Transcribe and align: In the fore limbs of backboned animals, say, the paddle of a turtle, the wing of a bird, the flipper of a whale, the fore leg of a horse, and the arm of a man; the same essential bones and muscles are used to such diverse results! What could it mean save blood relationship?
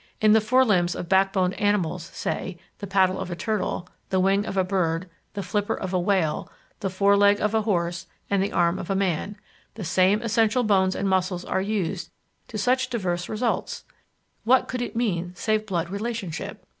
In 0.19 0.33
the 0.33 0.41
fore 0.41 0.65
limbs 0.65 0.95
of 0.95 1.07
backboned 1.07 1.53
animals, 1.61 2.09
say, 2.11 2.57
the 2.79 2.87
paddle 2.87 3.19
of 3.19 3.29
a 3.29 3.35
turtle, 3.35 3.87
the 4.09 4.19
wing 4.19 4.47
of 4.47 4.57
a 4.57 4.63
bird, 4.63 5.07
the 5.35 5.43
flipper 5.43 5.75
of 5.75 5.93
a 5.93 5.99
whale, 5.99 6.49
the 6.79 6.89
fore 6.89 7.15
leg 7.15 7.39
of 7.39 7.53
a 7.53 7.61
horse, 7.61 8.07
and 8.27 8.41
the 8.41 8.51
arm 8.51 8.79
of 8.79 8.89
a 8.89 8.95
man; 8.95 9.37
the 9.75 9.83
same 9.83 10.19
essential 10.23 10.63
bones 10.63 10.95
and 10.95 11.07
muscles 11.07 11.45
are 11.45 11.61
used 11.61 12.09
to 12.47 12.57
such 12.57 12.89
diverse 12.89 13.29
results! 13.29 13.83
What 14.43 14.67
could 14.67 14.81
it 14.81 14.95
mean 14.95 15.35
save 15.35 15.67
blood 15.67 15.91
relationship? 15.91 16.65